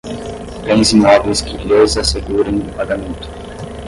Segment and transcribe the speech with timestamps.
[0.65, 3.27] bens imóveis que lhes assegurem o pagamento